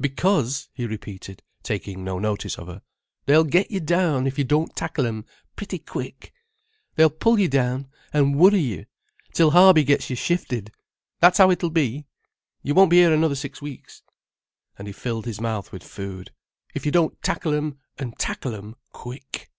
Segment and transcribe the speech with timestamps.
[0.00, 2.82] "Because," he repeated, taking no notice of her,
[3.26, 5.24] "they'll get you down if you don't tackle 'em
[5.54, 6.32] pretty quick.
[6.96, 8.86] They'll pull you down, and worry you,
[9.32, 12.04] till Harby gets you shifted—that's how it'll be.
[12.64, 17.22] You won't be here another six weeks"—and he filled his mouth with food—"if you don't
[17.22, 19.52] tackle 'em and tackle 'em quick."